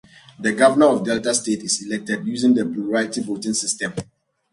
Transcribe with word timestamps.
The 0.39 0.53
Governor 0.53 0.87
of 0.87 1.05
Delta 1.05 1.31
State 1.35 1.61
is 1.61 1.85
elected 1.85 2.25
using 2.25 2.55
the 2.55 2.65
plurality 2.65 3.21
voting 3.21 3.53
system. 3.53 3.93